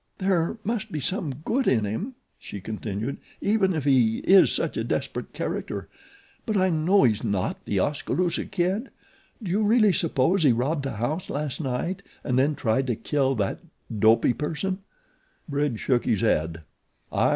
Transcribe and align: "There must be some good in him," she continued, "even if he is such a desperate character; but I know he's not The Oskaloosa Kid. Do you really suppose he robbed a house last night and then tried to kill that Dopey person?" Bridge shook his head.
"There 0.17 0.57
must 0.63 0.91
be 0.91 0.99
some 0.99 1.29
good 1.45 1.67
in 1.67 1.85
him," 1.85 2.15
she 2.39 2.59
continued, 2.59 3.17
"even 3.39 3.75
if 3.75 3.83
he 3.83 4.17
is 4.27 4.51
such 4.51 4.75
a 4.75 4.83
desperate 4.83 5.31
character; 5.31 5.89
but 6.47 6.57
I 6.57 6.71
know 6.71 7.03
he's 7.03 7.23
not 7.23 7.63
The 7.65 7.77
Oskaloosa 7.81 8.45
Kid. 8.45 8.89
Do 9.43 9.51
you 9.51 9.61
really 9.61 9.93
suppose 9.93 10.41
he 10.41 10.53
robbed 10.53 10.87
a 10.87 10.95
house 10.95 11.29
last 11.29 11.61
night 11.61 12.01
and 12.23 12.39
then 12.39 12.55
tried 12.55 12.87
to 12.87 12.95
kill 12.95 13.35
that 13.35 13.59
Dopey 13.95 14.33
person?" 14.33 14.79
Bridge 15.47 15.79
shook 15.81 16.05
his 16.05 16.21
head. 16.21 16.61